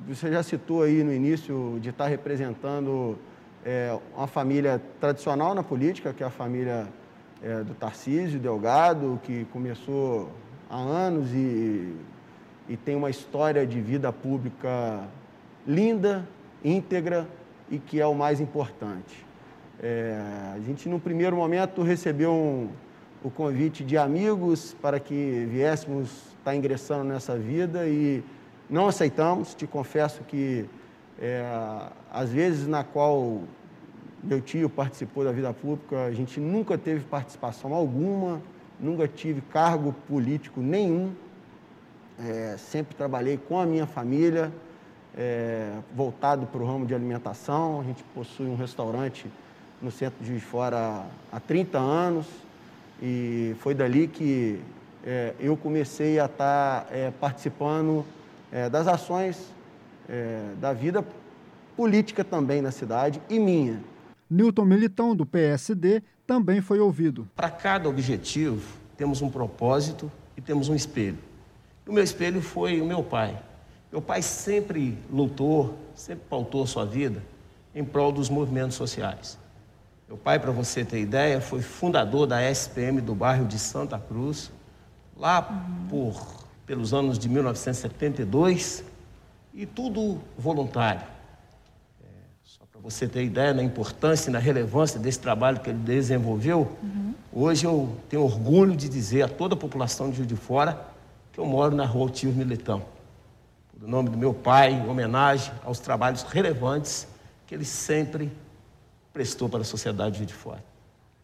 você 0.08 0.32
já 0.32 0.44
citou 0.44 0.84
aí 0.84 1.04
no 1.04 1.12
início 1.12 1.80
de 1.82 1.90
estar 1.90 2.08
representando 2.08 3.18
é, 3.66 3.98
uma 4.16 4.28
família 4.28 4.80
tradicional 5.00 5.56
na 5.56 5.64
política, 5.64 6.14
que 6.14 6.22
é 6.22 6.28
a 6.28 6.30
família 6.30 6.88
é, 7.42 7.64
do 7.64 7.74
Tarcísio 7.74 8.40
Delgado, 8.40 9.20
que 9.24 9.46
começou 9.46 10.30
há 10.70 10.78
anos 10.78 11.32
e, 11.34 11.96
e 12.70 12.78
tem 12.78 12.96
uma 12.96 13.10
história 13.10 13.66
de 13.66 13.82
vida 13.82 14.14
pública 14.14 15.08
linda, 15.66 16.28
íntegra 16.64 17.28
e 17.70 17.80
que 17.80 18.00
é 18.00 18.06
o 18.06 18.14
mais 18.14 18.40
importante. 18.40 19.25
É, 19.82 20.54
a 20.56 20.60
gente, 20.60 20.88
no 20.88 21.00
primeiro 21.00 21.36
momento, 21.36 21.82
recebeu 21.82 22.32
um, 22.32 22.70
o 23.24 23.30
convite 23.30 23.84
de 23.84 23.98
amigos 23.98 24.76
para 24.82 25.00
que 25.00 25.48
viéssemos 25.50 26.10
estar 26.38 26.56
ingressando 26.56 27.04
nessa 27.06 27.38
vida 27.38 27.88
e 27.88 28.24
não 28.70 28.88
aceitamos. 28.88 29.54
Te 29.54 29.68
confesso 29.68 30.24
que, 30.24 30.66
é, 31.20 31.44
às 32.12 32.30
vezes, 32.30 32.68
na 32.68 32.84
qual 32.84 33.42
meu 34.24 34.42
tio 34.42 34.70
participou 34.70 35.24
da 35.24 35.32
vida 35.32 35.54
pública, 35.54 36.06
a 36.06 36.12
gente 36.12 36.40
nunca 36.40 36.78
teve 36.78 37.04
participação 37.06 37.74
alguma, 37.74 38.42
nunca 38.80 39.08
tive 39.08 39.42
cargo 39.42 39.94
político 40.08 40.62
nenhum. 40.62 41.12
É, 42.20 42.56
sempre 42.58 42.96
trabalhei 42.96 43.38
com 43.38 43.60
a 43.60 43.66
minha 43.66 43.86
família, 43.86 44.52
é, 45.18 45.74
voltado 45.94 46.46
para 46.48 46.62
o 46.62 46.66
ramo 46.66 46.86
de 46.86 46.96
alimentação. 46.96 47.82
A 47.82 47.84
gente 47.84 48.04
possui 48.16 48.48
um 48.48 48.56
restaurante 48.56 49.30
no 49.82 49.92
centro 49.92 50.22
de 50.22 50.28
Juiz 50.28 50.42
de 50.42 50.48
Fora 50.48 51.06
há 51.32 51.40
30 51.40 51.78
anos 51.78 52.26
e 53.02 53.56
foi 53.60 53.74
dali 53.74 54.08
que 54.08 54.60
é, 55.06 55.34
eu 55.40 55.56
comecei 55.56 56.20
a 56.20 56.26
estar 56.26 56.88
é, 56.92 57.12
participando 57.12 58.06
é, 58.52 58.70
das 58.70 58.88
ações 58.88 59.54
é, 60.10 60.54
da 60.60 60.74
vida 60.74 61.06
política 61.76 62.24
também 62.24 62.62
na 62.62 62.72
cidade 62.72 63.22
e 63.30 63.40
minha. 63.40 63.82
Newton 64.30 64.66
Militão, 64.66 65.16
do 65.16 65.26
PSD, 65.26 66.02
também 66.26 66.62
foi 66.62 66.80
ouvido. 66.80 67.28
Para 67.36 67.50
cada 67.50 67.88
objetivo, 67.88 68.66
temos 68.98 69.22
um 69.22 69.30
propósito 69.30 70.12
e 70.36 70.42
temos 70.42 70.70
um 70.70 70.76
espelho. 70.76 71.20
O 71.88 71.94
meu 71.94 72.04
espelho 72.04 72.42
foi 72.42 72.82
o 72.82 72.86
meu 72.86 73.04
pai. 73.04 73.38
Meu 73.92 74.02
pai 74.02 74.22
sempre 74.22 74.98
lutou, 75.12 75.78
sempre 75.94 76.26
pautou 76.28 76.66
sua 76.66 76.86
vida 76.86 77.22
em 77.76 77.84
prol 77.84 78.12
dos 78.12 78.30
movimentos 78.30 78.76
sociais. 78.76 79.38
Meu 80.08 80.18
pai, 80.18 80.38
para 80.38 80.52
você 80.52 80.86
ter 80.86 81.00
ideia, 81.00 81.42
foi 81.42 81.64
fundador 81.64 82.28
da 82.28 82.40
SPM 82.52 83.02
do 83.02 83.16
bairro 83.16 83.46
de 83.46 83.58
Santa 83.58 83.98
Cruz, 83.98 84.52
lá 85.18 85.42
por 85.90 86.46
pelos 86.66 86.94
anos 86.94 87.18
de 87.18 87.28
1972, 87.28 88.84
e 89.54 89.66
tudo 89.66 90.20
voluntário. 90.38 91.02
É, 92.04 92.08
só 92.44 92.66
para 92.72 92.82
você 92.82 93.08
ter 93.08 93.24
ideia 93.24 93.54
da 93.54 93.64
importância 93.64 94.30
e 94.30 94.34
da 94.34 94.40
relevância 94.40 95.00
desse 95.00 95.20
trabalho 95.20 95.60
que 95.60 95.70
ele 95.72 95.80
desenvolveu, 95.80 96.76
uhum. 96.84 97.14
hoje 97.34 97.66
eu 97.66 97.96
tenho 98.10 98.24
orgulho 98.24 98.76
de 98.76 98.88
dizer 98.88 99.24
a 99.24 99.28
toda 99.28 99.56
a 99.56 99.58
população 99.58 100.10
de 100.10 100.18
Juiz 100.18 100.28
de 100.28 100.36
Fora 100.36 100.86
que 101.32 101.40
eu 101.40 101.46
moro 101.46 101.76
na 101.76 101.86
rua 101.86 102.10
Tio 102.10 102.32
Militão. 102.32 102.84
Por 103.72 103.88
nome 103.88 104.10
do 104.10 104.18
meu 104.18 104.34
pai, 104.34 104.72
em 104.72 104.88
homenagem 104.88 105.52
aos 105.64 105.80
trabalhos 105.80 106.24
relevantes 106.24 107.08
que 107.46 107.54
ele 107.54 107.66
sempre 107.66 108.32
prestou 109.16 109.48
para 109.48 109.62
a 109.62 109.64
sociedade 109.64 110.26
de 110.26 110.34
fora. 110.34 110.62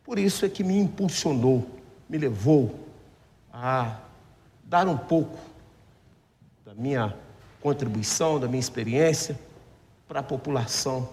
Por 0.02 0.18
isso 0.18 0.46
é 0.46 0.50
que 0.50 0.64
me 0.64 0.80
impulsionou, 0.80 1.68
me 2.08 2.18
levou 2.18 2.74
a 3.52 3.98
dar 4.64 4.88
um 4.88 4.98
pouco 4.98 5.38
da 6.66 6.74
minha 6.74 7.14
contribuição, 7.60 8.40
da 8.40 8.48
minha 8.48 8.62
experiência 8.62 9.38
para 10.08 10.22
a 10.22 10.24
população 10.24 11.10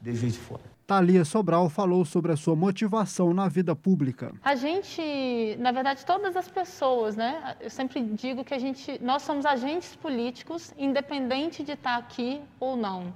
de 0.00 0.14
Juiz 0.14 0.32
de 0.32 0.38
Fora. 0.38 0.62
Thalia 0.86 1.22
Sobral 1.22 1.68
falou 1.68 2.06
sobre 2.06 2.32
a 2.32 2.36
sua 2.36 2.56
motivação 2.56 3.34
na 3.34 3.46
vida 3.46 3.76
pública. 3.76 4.32
A 4.42 4.54
gente, 4.54 5.54
na 5.58 5.70
verdade, 5.70 6.06
todas 6.06 6.34
as 6.34 6.48
pessoas, 6.48 7.14
né? 7.14 7.56
Eu 7.60 7.68
sempre 7.68 8.02
digo 8.02 8.42
que 8.42 8.54
a 8.54 8.58
gente, 8.58 8.98
nós 9.02 9.20
somos 9.20 9.44
agentes 9.44 9.94
políticos, 9.96 10.72
independente 10.78 11.62
de 11.62 11.72
estar 11.72 11.98
aqui 11.98 12.40
ou 12.58 12.74
não. 12.74 13.12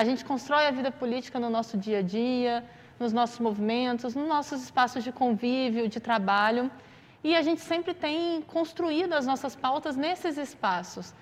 A 0.00 0.04
gente 0.04 0.24
constrói 0.24 0.64
a 0.64 0.70
vida 0.70 0.92
política 0.92 1.40
no 1.40 1.50
nosso 1.50 1.76
dia 1.76 1.98
a 1.98 2.02
dia, 2.02 2.64
nos 3.00 3.12
nossos 3.12 3.40
movimentos, 3.40 4.14
nos 4.14 4.28
nossos 4.28 4.62
espaços 4.62 5.02
de 5.02 5.10
convívio, 5.10 5.88
de 5.88 5.98
trabalho. 5.98 6.70
E 7.24 7.34
a 7.34 7.42
gente 7.42 7.62
sempre 7.62 7.92
tem 7.92 8.40
construído 8.42 9.12
as 9.14 9.26
nossas 9.26 9.56
pautas 9.56 9.96
nesses 9.96 10.38
espaços. 10.38 11.12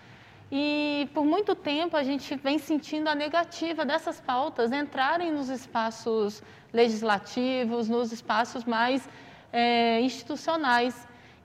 E 0.52 1.08
por 1.14 1.24
muito 1.24 1.54
tempo 1.54 1.96
a 1.96 2.02
gente 2.02 2.36
vem 2.36 2.58
sentindo 2.58 3.08
a 3.08 3.14
negativa 3.14 3.82
dessas 3.82 4.20
pautas 4.20 4.70
entrarem 4.70 5.32
nos 5.32 5.48
espaços 5.48 6.42
legislativos, 6.70 7.88
nos 7.88 8.12
espaços 8.12 8.62
mais 8.66 9.08
é, 9.54 10.02
institucionais. 10.02 10.94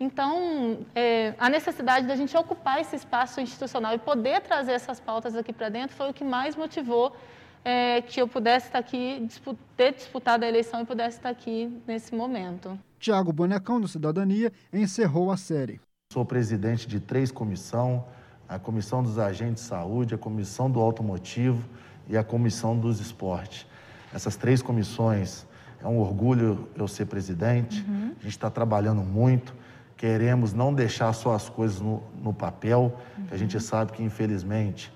Então, 0.01 0.79
é, 0.95 1.35
a 1.37 1.47
necessidade 1.47 2.07
da 2.07 2.15
gente 2.15 2.35
ocupar 2.35 2.81
esse 2.81 2.95
espaço 2.95 3.39
institucional 3.39 3.93
e 3.93 3.99
poder 3.99 4.41
trazer 4.41 4.71
essas 4.71 4.99
pautas 4.99 5.35
aqui 5.35 5.53
para 5.53 5.69
dentro 5.69 5.95
foi 5.95 6.09
o 6.09 6.13
que 6.13 6.23
mais 6.23 6.55
motivou 6.55 7.15
é, 7.63 8.01
que 8.01 8.19
eu 8.19 8.27
pudesse 8.27 8.65
estar 8.65 8.79
aqui, 8.79 9.29
ter 9.77 9.93
disputado 9.93 10.43
a 10.43 10.47
eleição 10.47 10.81
e 10.81 10.85
pudesse 10.85 11.17
estar 11.17 11.29
aqui 11.29 11.79
nesse 11.85 12.15
momento. 12.15 12.79
Tiago 12.99 13.31
Bonecão, 13.31 13.79
do 13.79 13.87
Cidadania, 13.87 14.51
encerrou 14.73 15.29
a 15.29 15.37
série. 15.37 15.79
Sou 16.11 16.25
presidente 16.25 16.87
de 16.87 16.99
três 16.99 17.31
comissões, 17.31 18.01
a 18.49 18.57
Comissão 18.57 19.03
dos 19.03 19.19
Agentes 19.19 19.61
de 19.61 19.69
Saúde, 19.69 20.15
a 20.15 20.17
Comissão 20.17 20.67
do 20.67 20.79
Automotivo 20.79 21.63
e 22.09 22.17
a 22.17 22.23
Comissão 22.23 22.75
dos 22.75 22.99
Esportes. 22.99 23.67
Essas 24.11 24.35
três 24.35 24.63
comissões, 24.63 25.45
é 25.79 25.87
um 25.87 25.99
orgulho 25.99 26.67
eu 26.75 26.87
ser 26.87 27.05
presidente, 27.05 27.85
uhum. 27.87 28.15
a 28.19 28.23
gente 28.23 28.29
está 28.29 28.49
trabalhando 28.49 29.03
muito, 29.03 29.61
queremos 30.01 30.51
não 30.51 30.73
deixar 30.73 31.13
só 31.13 31.35
as 31.35 31.47
coisas 31.47 31.79
no, 31.79 32.01
no 32.23 32.33
papel, 32.33 32.97
uhum. 33.15 33.25
a 33.29 33.37
gente 33.37 33.59
sabe 33.61 33.91
que, 33.91 34.01
infelizmente, 34.01 34.91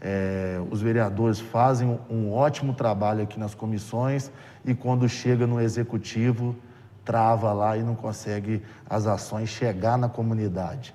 é, 0.00 0.60
os 0.68 0.82
vereadores 0.82 1.38
fazem 1.38 2.00
um, 2.10 2.32
ótimo 2.32 2.74
trabalho 2.74 3.22
aqui 3.22 3.38
nas 3.38 3.54
comissões 3.54 4.28
e, 4.64 4.74
quando 4.74 5.08
chega 5.08 5.46
no 5.46 5.60
executivo, 5.60 6.56
trava 7.04 7.52
lá 7.52 7.76
e 7.76 7.84
não 7.84 7.94
consegue 7.94 8.60
as 8.88 9.06
ações 9.06 9.50
chegar 9.50 9.96
na 9.96 10.08
comunidade. 10.08 10.92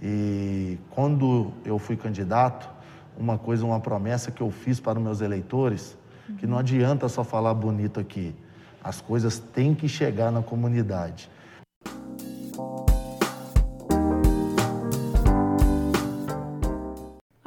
E 0.00 0.78
quando 0.90 1.52
eu 1.64 1.80
fui 1.80 1.96
candidato, 1.96 2.70
uma 3.18 3.36
coisa, 3.36 3.66
uma 3.66 3.80
promessa 3.80 4.30
que 4.30 4.40
eu 4.40 4.50
fiz 4.52 4.78
para 4.78 4.96
os 4.96 5.04
meus 5.04 5.20
eleitores, 5.20 5.98
que 6.38 6.46
não 6.46 6.56
adianta 6.56 7.08
só 7.08 7.24
falar 7.24 7.52
bonito 7.52 7.98
aqui, 7.98 8.32
as 8.80 9.00
coisas 9.00 9.40
têm 9.40 9.74
que 9.74 9.88
chegar 9.88 10.30
na 10.30 10.40
comunidade. 10.40 11.28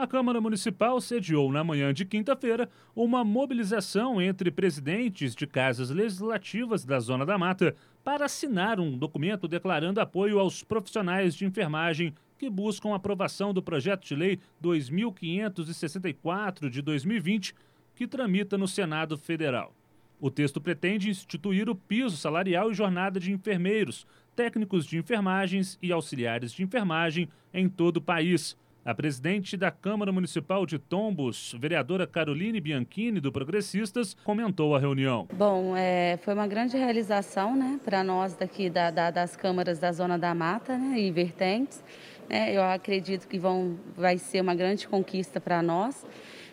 A 0.05 0.07
Câmara 0.07 0.39
Municipal 0.39 1.01
sediou 1.01 1.51
na 1.51 1.63
manhã 1.63 1.91
de 1.91 2.05
quinta-feira 2.05 2.69
uma 2.95 3.24
mobilização 3.24 4.21
entre 4.21 4.51
presidentes 4.51 5.33
de 5.33 5.47
casas 5.47 5.89
legislativas 5.89 6.85
da 6.85 7.00
Zona 7.00 7.25
da 7.25 7.39
Mata 7.39 7.75
para 8.03 8.25
assinar 8.25 8.79
um 8.79 8.95
documento 8.95 9.47
declarando 9.47 10.00
apoio 10.00 10.38
aos 10.38 10.63
profissionais 10.63 11.33
de 11.33 11.43
enfermagem 11.43 12.13
que 12.38 12.51
buscam 12.51 12.93
aprovação 12.93 13.51
do 13.51 13.63
projeto 13.63 14.05
de 14.05 14.15
lei 14.15 14.38
2564 14.62 16.69
de 16.69 16.83
2020, 16.83 17.55
que 17.95 18.07
tramita 18.07 18.59
no 18.59 18.67
Senado 18.67 19.17
Federal. 19.17 19.74
O 20.21 20.29
texto 20.29 20.62
pretende 20.62 21.09
instituir 21.09 21.67
o 21.67 21.74
piso 21.74 22.15
salarial 22.15 22.69
e 22.69 22.75
jornada 22.75 23.19
de 23.19 23.31
enfermeiros, 23.31 24.05
técnicos 24.35 24.85
de 24.85 25.00
enfermagens 25.00 25.79
e 25.81 25.91
auxiliares 25.91 26.51
de 26.51 26.62
enfermagem 26.62 27.27
em 27.51 27.67
todo 27.67 27.97
o 27.97 28.01
país 28.01 28.55
a 28.86 28.94
presidente 28.94 29.58
da 29.58 29.72
Câmara 29.72 30.12
Municipal 30.12 30.63
de 30.63 30.77
Tombos, 30.77 31.56
vereadora 31.60 32.06
Caroline 32.06 32.62
Bianchini, 32.62 33.20
do 33.20 33.32
Progressistas, 33.32 34.13
comentou 34.24 34.75
a 34.75 34.80
reunião. 34.80 35.27
Bom, 35.34 35.75
é, 35.75 36.20
foi 36.24 36.36
uma 36.36 36.46
grande 36.46 36.77
realização 36.77 37.56
né, 37.56 37.80
para 37.84 38.04
nós 38.04 38.36
daqui 38.36 38.70
da, 38.70 38.92
da, 38.92 39.10
das 39.10 39.36
câmaras 39.36 39.80
da 39.80 39.92
Zona 39.92 40.20
da 40.20 40.36
Mata 40.36 40.77
né, 40.77 41.00
e 41.00 41.10
vertentes. 41.10 41.84
É, 42.30 42.56
eu 42.56 42.62
acredito 42.62 43.27
que 43.27 43.39
vão, 43.39 43.75
vai 43.98 44.20
ser 44.20 44.39
uma 44.42 44.54
grande 44.54 44.88
conquista 44.88 45.42
para 45.42 45.63
nós 45.63 46.06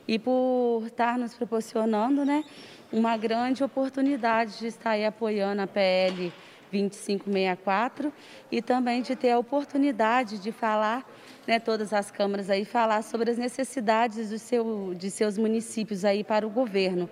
e 0.08 0.18
por 0.18 0.84
estar 0.86 1.18
nos 1.18 1.34
proporcionando 1.34 2.24
né, 2.24 2.44
uma 2.90 3.14
grande 3.14 3.62
oportunidade 3.62 4.58
de 4.58 4.68
estar 4.68 4.92
aí 4.92 5.04
apoiando 5.04 5.60
a 5.60 5.66
PL 5.66 6.32
2564 6.72 8.10
e 8.50 8.62
também 8.62 9.02
de 9.02 9.14
ter 9.14 9.32
a 9.32 9.38
oportunidade 9.38 10.38
de 10.38 10.50
falar, 10.50 11.04
né, 11.46 11.58
todas 11.58 11.92
as 11.92 12.10
câmaras 12.10 12.50
aí, 12.50 12.64
falar 12.64 13.02
sobre 13.02 13.30
as 13.30 13.38
necessidades 13.38 14.30
do 14.30 14.38
seu, 14.38 14.94
de 14.94 15.10
seus 15.10 15.36
municípios 15.36 16.04
aí 16.04 16.22
para 16.22 16.46
o 16.46 16.50
governo. 16.50 17.08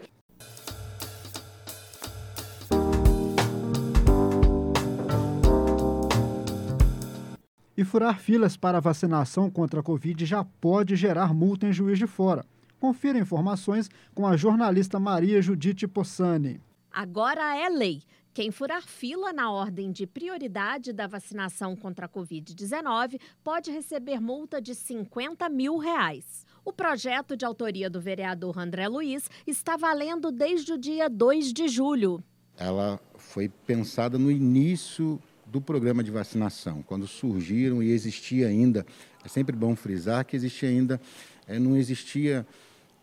E 7.80 7.84
furar 7.84 8.18
filas 8.18 8.58
para 8.58 8.78
vacinação 8.78 9.50
contra 9.50 9.80
a 9.80 9.82
Covid 9.82 10.26
já 10.26 10.44
pode 10.44 10.96
gerar 10.96 11.32
multa 11.32 11.66
em 11.66 11.72
Juiz 11.72 11.99
de 11.99 12.06
Fora. 12.06 12.44
Confira 12.78 13.18
informações 13.18 13.88
com 14.14 14.26
a 14.26 14.37
jornalista 14.37 15.00
Maria 15.00 15.40
Judite 15.40 15.88
Possani. 15.88 16.60
Agora 16.92 17.56
é 17.56 17.70
lei. 17.70 18.02
Quem 18.40 18.50
furar 18.50 18.87
fila 18.87 19.35
na 19.35 19.52
ordem 19.52 19.92
de 19.92 20.06
prioridade 20.06 20.94
da 20.94 21.06
vacinação 21.06 21.76
contra 21.76 22.06
a 22.06 22.09
Covid-19 22.09 23.20
pode 23.44 23.70
receber 23.70 24.18
multa 24.18 24.62
de 24.62 24.75
50 24.75 25.47
mil 25.50 25.76
reais. 25.76 26.47
O 26.64 26.73
projeto 26.73 27.37
de 27.37 27.44
autoria 27.44 27.90
do 27.90 28.00
vereador 28.00 28.59
André 28.59 28.88
Luiz 28.88 29.28
está 29.47 29.76
valendo 29.76 30.32
desde 30.32 30.73
o 30.73 30.78
dia 30.78 31.11
2 31.11 31.52
de 31.52 31.68
julho. 31.68 32.25
Ela 32.56 32.99
foi 33.18 33.50
pensada 33.50 34.16
no 34.16 34.30
início 34.30 35.20
do 35.44 35.61
programa 35.61 36.02
de 36.02 36.11
vacinação, 36.11 36.82
quando 36.82 37.06
surgiram 37.06 37.82
e 37.82 37.90
existia 37.90 38.49
ainda, 38.49 38.87
é 39.23 39.28
sempre 39.28 39.54
bom 39.54 39.76
frisar 39.76 40.25
que 40.25 40.35
existia 40.35 40.70
ainda, 40.70 40.99
é, 41.47 41.59
não 41.59 41.76
existia 41.76 42.47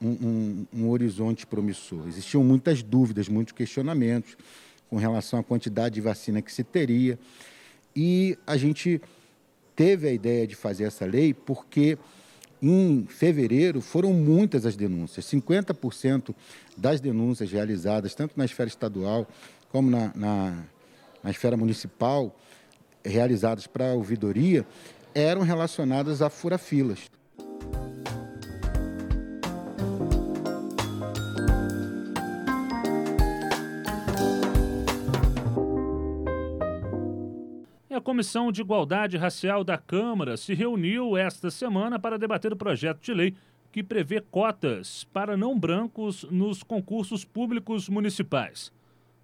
um, 0.01 0.09
um, 0.09 0.67
um 0.73 0.89
horizonte 0.89 1.45
promissor, 1.45 2.07
existiam 2.07 2.43
muitas 2.43 2.81
dúvidas, 2.81 3.29
muitos 3.29 3.53
questionamentos 3.53 4.35
com 4.89 4.97
relação 4.97 5.39
à 5.39 5.43
quantidade 5.43 5.95
de 5.95 6.01
vacina 6.01 6.41
que 6.41 6.51
se 6.51 6.63
teria. 6.63 7.17
E 7.95 8.37
a 8.45 8.57
gente 8.57 9.01
teve 9.75 10.07
a 10.07 10.11
ideia 10.11 10.47
de 10.47 10.55
fazer 10.55 10.85
essa 10.85 11.05
lei 11.05 11.33
porque 11.33 11.97
em 12.61 13.05
fevereiro 13.07 13.81
foram 13.81 14.13
muitas 14.13 14.65
as 14.65 14.75
denúncias. 14.75 15.25
50% 15.25 16.33
das 16.75 16.99
denúncias 16.99 17.51
realizadas, 17.51 18.15
tanto 18.15 18.33
na 18.35 18.45
esfera 18.45 18.67
estadual 18.67 19.27
como 19.69 19.91
na, 19.91 20.11
na, 20.15 20.63
na 21.23 21.29
esfera 21.29 21.55
municipal, 21.55 22.35
realizadas 23.03 23.67
para 23.67 23.91
a 23.91 23.93
ouvidoria, 23.93 24.65
eram 25.13 25.41
relacionadas 25.41 26.21
a 26.21 26.29
fura-filas. 26.29 27.09
A 37.97 38.01
Comissão 38.01 38.51
de 38.51 38.61
Igualdade 38.61 39.17
Racial 39.17 39.63
da 39.63 39.75
Câmara 39.75 40.37
se 40.37 40.53
reuniu 40.53 41.17
esta 41.17 41.49
semana 41.49 41.97
para 41.97 42.19
debater 42.19 42.53
o 42.53 42.55
projeto 42.55 43.01
de 43.01 43.11
lei 43.11 43.35
que 43.71 43.83
prevê 43.83 44.21
cotas 44.21 45.03
para 45.05 45.35
não 45.35 45.57
brancos 45.57 46.23
nos 46.29 46.61
concursos 46.61 47.25
públicos 47.25 47.89
municipais, 47.89 48.71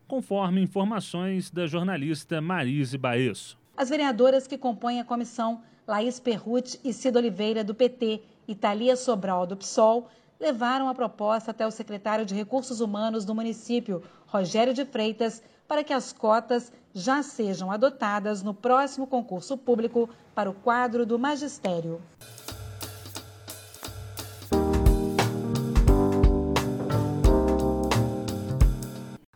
conforme 0.08 0.60
informações 0.60 1.52
da 1.52 1.68
jornalista 1.68 2.42
Marise 2.42 2.98
Baesso. 2.98 3.60
As 3.78 3.90
vereadoras 3.90 4.48
que 4.48 4.58
compõem 4.58 5.00
a 5.00 5.06
comissão, 5.06 5.62
Laís 5.88 6.20
Perruti 6.20 6.80
e 6.84 6.92
Cida 6.92 7.20
Oliveira, 7.20 7.64
do 7.64 7.76
PT, 7.76 8.24
e 8.48 8.56
Thalia 8.56 8.96
Sobral, 8.96 9.46
do 9.46 9.56
PSOL, 9.56 10.10
levaram 10.40 10.90
a 10.90 10.96
proposta 10.96 11.52
até 11.52 11.66
o 11.66 11.72
secretário 11.72 12.26
de 12.26 12.34
Recursos 12.34 12.82
Humanos 12.82 13.24
do 13.24 13.36
município, 13.36 14.02
Rogério 14.26 14.74
de 14.74 14.84
Freitas, 14.84 15.44
para 15.68 15.84
que 15.84 15.94
as 15.94 16.12
cotas 16.12 16.72
já 16.94 17.24
sejam 17.24 17.72
adotadas 17.72 18.44
no 18.44 18.54
próximo 18.54 19.08
concurso 19.08 19.58
público 19.58 20.10
para 20.36 20.50
o 20.50 20.54
quadro 20.54 21.06
do 21.06 21.18
magistério. 21.18 22.00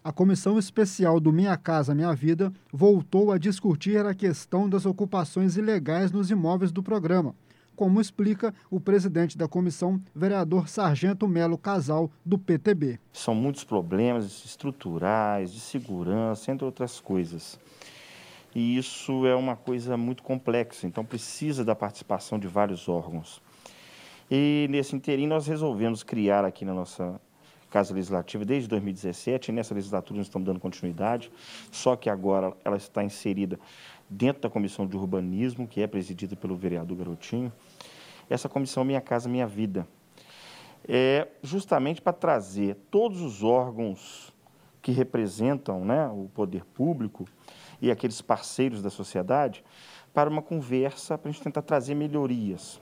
A 0.04 0.12
Comissão 0.14 0.58
Especial 0.58 1.20
do 1.20 1.34
Minha 1.34 1.58
Casa 1.58 1.94
Minha 1.94 2.14
Vida 2.14 2.52
voltou 2.72 3.32
a 3.32 3.38
discutir 3.38 4.06
a 4.06 4.14
questão 4.14 4.70
das 4.70 4.86
ocupações 4.86 5.58
ilegais 5.58 6.12
nos 6.12 6.32
imóveis 6.32 6.72
do 6.72 6.82
programa 6.82 7.36
como 7.78 8.02
explica 8.02 8.54
o 8.72 8.80
presidente 8.80 9.38
da 9.38 9.48
comissão, 9.48 10.02
vereador 10.14 10.68
Sargento 10.68 11.28
Melo 11.28 11.60
Casal, 11.60 12.12
do 12.26 12.38
PTB. 12.38 13.00
São 13.14 13.36
muitos 13.36 13.64
problemas 13.64 14.44
estruturais, 14.44 15.54
de 15.54 15.60
segurança, 15.60 16.52
entre 16.52 16.66
outras 16.66 17.00
coisas. 17.00 17.60
E 18.56 18.76
isso 18.76 19.28
é 19.28 19.36
uma 19.36 19.56
coisa 19.56 19.96
muito 19.96 20.24
complexa, 20.24 20.88
então 20.88 21.06
precisa 21.06 21.64
da 21.64 21.76
participação 21.76 22.40
de 22.40 22.48
vários 22.48 22.90
órgãos. 22.90 23.40
E 24.30 24.66
nesse 24.72 24.96
interim 24.96 25.28
nós 25.28 25.46
resolvemos 25.46 26.02
criar 26.02 26.44
aqui 26.44 26.66
na 26.66 26.74
nossa 26.74 27.22
Casa 27.70 27.94
Legislativa 27.94 28.46
desde 28.46 28.70
2017, 28.70 29.50
e 29.50 29.52
nessa 29.54 29.74
legislatura 29.74 30.18
nós 30.18 30.28
estamos 30.28 30.46
dando 30.46 30.60
continuidade, 30.60 31.32
só 31.72 31.96
que 31.96 32.10
agora 32.10 32.54
ela 32.64 32.78
está 32.78 33.04
inserida 33.04 33.60
dentro 34.10 34.42
da 34.44 34.50
Comissão 34.50 34.88
de 34.88 34.96
Urbanismo, 34.96 35.68
que 35.68 35.82
é 35.82 35.88
presidida 35.88 36.36
pelo 36.36 36.56
vereador 36.56 36.98
Garotinho, 36.98 37.52
essa 38.30 38.48
comissão 38.48 38.84
Minha 38.84 39.02
Casa 39.02 39.30
Minha 39.30 39.48
Vida. 39.48 39.88
É 40.88 41.28
justamente 41.42 42.02
para 42.02 42.14
trazer 42.14 42.78
todos 42.90 43.22
os 43.22 43.44
órgãos 43.44 44.34
que 44.82 44.92
representam 44.92 45.84
né, 45.84 46.08
o 46.08 46.30
poder 46.34 46.64
público 46.64 47.28
e 47.82 47.92
aqueles 47.92 48.22
parceiros 48.22 48.82
da 48.82 48.90
sociedade 48.90 49.64
para 50.14 50.30
uma 50.30 50.42
conversa, 50.42 51.18
para 51.18 51.30
a 51.30 51.32
gente 51.34 51.44
tentar 51.44 51.62
trazer 51.62 51.94
melhorias. 51.94 52.82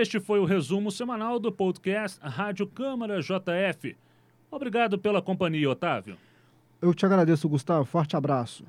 Este 0.00 0.18
foi 0.18 0.40
o 0.40 0.46
resumo 0.46 0.90
semanal 0.90 1.38
do 1.38 1.52
podcast 1.52 2.18
Rádio 2.22 2.66
Câmara 2.66 3.20
JF. 3.20 3.94
Obrigado 4.50 4.98
pela 4.98 5.20
companhia, 5.20 5.68
Otávio. 5.68 6.16
Eu 6.80 6.94
te 6.94 7.04
agradeço, 7.04 7.46
Gustavo. 7.48 7.84
Forte 7.84 8.16
abraço. 8.16 8.64